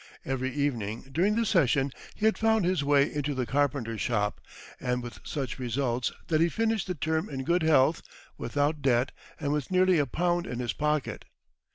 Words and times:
Every 0.25 0.51
evening 0.51 1.03
during 1.11 1.35
the 1.35 1.45
session 1.45 1.91
he 2.15 2.25
had 2.25 2.35
found 2.35 2.65
his 2.65 2.83
way 2.83 3.13
into 3.13 3.35
the 3.35 3.45
carpenter's 3.45 4.01
shop, 4.01 4.41
and 4.79 5.03
with 5.03 5.19
such 5.23 5.59
results, 5.59 6.11
that 6.29 6.41
he 6.41 6.49
finished 6.49 6.87
the 6.87 6.95
term 6.95 7.29
in 7.29 7.43
good 7.43 7.61
health, 7.61 8.01
without 8.35 8.81
debt, 8.81 9.11
and 9.39 9.53
with 9.53 9.69
nearly 9.69 9.99
a 9.99 10.07
pound 10.07 10.47
in 10.47 10.57
his 10.57 10.73
pocket. 10.73 11.25